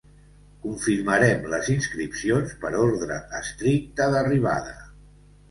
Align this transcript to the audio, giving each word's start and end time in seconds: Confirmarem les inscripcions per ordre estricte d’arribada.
Confirmarem 0.61 1.45
les 1.51 1.69
inscripcions 1.73 2.57
per 2.65 2.73
ordre 2.85 3.19
estricte 3.43 4.09
d’arribada. 4.17 4.77